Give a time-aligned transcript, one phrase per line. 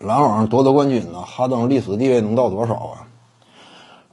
[0.00, 3.06] 篮网夺得冠军呢，哈登历史地位能到多少啊？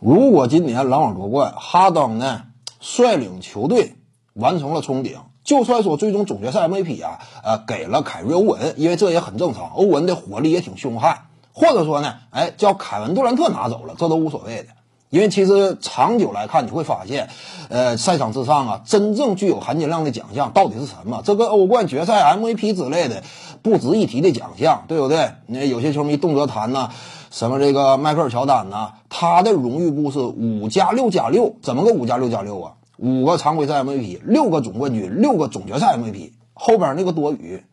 [0.01, 2.43] 如果今年篮网夺冠，哈登呢
[2.81, 3.95] 率领球队
[4.33, 11.19] 完成了冲顶，就算说最终总决赛 MVP 啊，呃，给了凯瑞欧文，因为这也很正常，欧文的火力也挺凶悍，
[11.53, 14.69] 或者说呢，哎，叫凯文杜兰特拿走了，这都无所谓的。
[15.09, 17.29] 因为其实长久来看，你会发现，
[17.69, 21.21] 呃，赛场之上啊，真正具有含金量的奖项到底是什么？
[21.23, 23.23] 这个欧冠决赛 MVP 之类的
[23.61, 25.31] 不值一提的奖项，对不对？
[25.45, 26.89] 那有些球迷动辄谈呢，
[27.31, 32.73] 什么这个迈克尔乔丹呢，他的荣誉簿是五加六加六，怎么个五加六加六啊？
[32.97, 37.63] 五个常规赛 MVP，六个总冠军，六个总决赛 MVP，后边那个多余，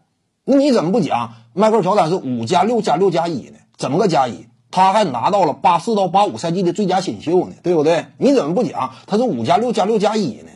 [0.44, 3.56] 那你怎么不讲迈克尔乔丹是五加六加六加一呢？
[3.76, 4.46] 怎么个加一？
[4.74, 8.06] 他还拿到了八四到八五赛季的最佳新秀呢，对不对？
[8.18, 10.50] 你怎么不讲他是五加六加六加一呢？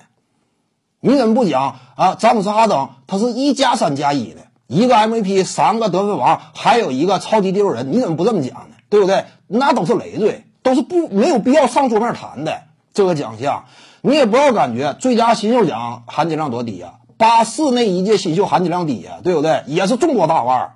[0.98, 2.16] 你怎么不讲啊？
[2.16, 4.40] 詹姆斯哈登他是一加三加一呢？
[4.66, 8.74] 一个 MVP，三个得分王，还有一个超级第六人，你怎么不这么讲呢？
[8.88, 9.26] 对不对？
[9.46, 12.62] 那都是累赘，都是不没有必要上桌面谈的
[12.92, 13.66] 这个奖项。
[14.00, 16.94] 你也不要感觉最佳新秀奖含金量多低啊！
[17.16, 19.62] 八四那一届新秀含金量低呀，对不对？
[19.68, 20.72] 也是众多大腕，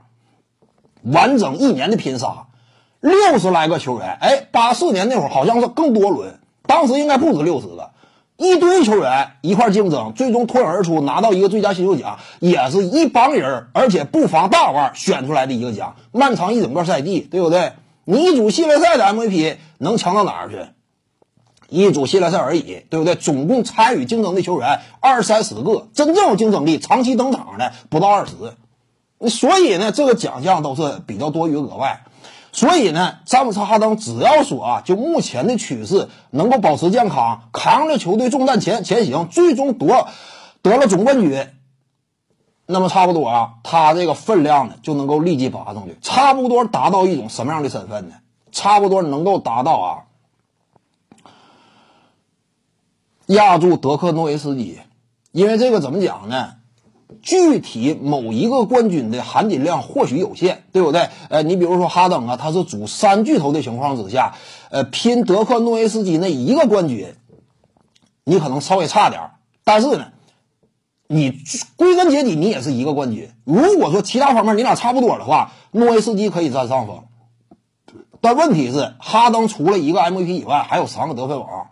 [1.03, 2.47] 完整一年的拼杀。
[3.03, 7.91] 六十来个球员，哎，八四年那会儿好像是更多轮，当时应该不止六十个，
[8.37, 15.97] 一堆球员一块竞争，最终脱颖而出拿到一个最佳新秀奖，也是一帮人，而且不妨大腕选出来的一个奖。
[16.13, 17.73] 漫长一整个赛季，对不对？
[18.05, 20.59] 你一组系列赛的 MVP 能强到哪儿去？
[21.69, 23.17] 一组系列赛而已，对不对？
[23.17, 28.35] 总共参与竞争的球员二三十个，真正有竞争力、长期登场的不到二十，
[29.29, 32.05] 所以呢，这个奖项都是比较多余额外。
[32.55, 40.09] 所以呢，詹姆斯哈登只要说啊，就目前的趋势能够保持健康，扛着球队重担前前行，最终夺
[40.61, 41.49] 得了总冠军，
[42.67, 48.17] 那么差不多啊，他这个分量呢就能够立即拔上去，差不多达到一种什么样的身份呢？
[48.53, 49.89] 差不多能够达到啊，
[53.27, 54.79] 压住德克诺维斯基，
[55.31, 56.57] 因为这个怎么讲呢？
[57.23, 61.09] 具体某一个冠军的含金量或许有限，对不对？
[61.29, 64.35] 呃，你比如说哈登啊，他是组三巨头的情况之下，
[64.71, 67.15] 呃，拼德克诺维斯基那一个冠军，
[68.25, 69.31] 你可能稍微差点
[69.65, 70.07] 但是呢，
[71.07, 71.39] 你
[71.77, 73.31] 归根结底你也是一个冠军。
[73.45, 77.05] 如果说其他方面你俩差不多的话，诺维斯基可以占上风。
[78.21, 81.69] 但问题是，哈登除了一个 MVP 以外，还有三个得分王。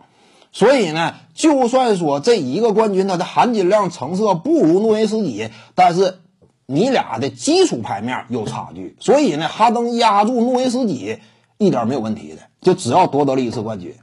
[0.51, 6.19] 所以呢，就算说这一个冠军它的含金量成色不如诺维斯基，但是
[6.65, 8.97] 你俩的基础牌面有差距。
[8.99, 11.19] 所以呢，哈登压住诺维斯基
[11.57, 13.95] 一点没有问题的，就只要夺得了一次冠军。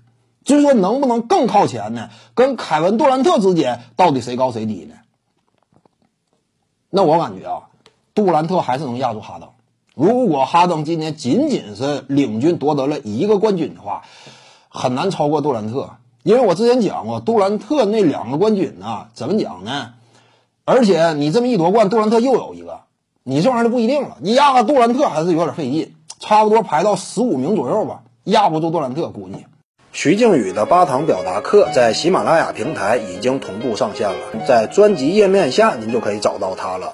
[0.43, 2.09] 就是说能不能更靠前呢？
[2.35, 4.95] 跟凯文杜兰特之间到底谁高谁低呢？
[6.89, 7.69] 那我感觉啊，
[8.15, 9.51] 杜兰特还是能压住哈登。
[9.95, 14.05] 如果哈登今年仅仅是领军夺得了一个冠军的话，
[14.71, 15.91] 很难超过杜兰特。
[16.23, 19.91] 因为我之前讲过，杜兰特那两个冠军呢，怎么讲呢？
[20.65, 22.81] 而且你这么一夺冠，杜兰特又有一个，
[23.23, 24.19] 你这玩意儿就不一定了。
[24.21, 29.47] 你压个杜兰特还是有点费劲，差不多排到十五名左右吧，压不住杜兰特估计。
[29.93, 36.93] 徐静宇的八堂表达课在喜马拉雅平台已经同步上线了，在专辑页面下您就可以找到它了。